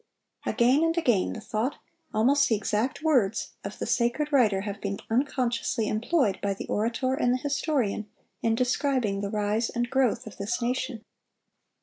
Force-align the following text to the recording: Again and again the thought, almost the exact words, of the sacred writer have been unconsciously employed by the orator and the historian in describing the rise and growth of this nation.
Again 0.47 0.83
and 0.83 0.97
again 0.97 1.33
the 1.33 1.39
thought, 1.39 1.75
almost 2.11 2.49
the 2.49 2.55
exact 2.55 3.03
words, 3.03 3.51
of 3.63 3.77
the 3.77 3.85
sacred 3.85 4.33
writer 4.33 4.61
have 4.61 4.81
been 4.81 4.97
unconsciously 5.11 5.87
employed 5.87 6.41
by 6.41 6.55
the 6.55 6.65
orator 6.65 7.13
and 7.13 7.31
the 7.31 7.37
historian 7.43 8.09
in 8.41 8.55
describing 8.55 9.21
the 9.21 9.29
rise 9.29 9.69
and 9.69 9.91
growth 9.91 10.25
of 10.25 10.37
this 10.37 10.59
nation. 10.59 11.05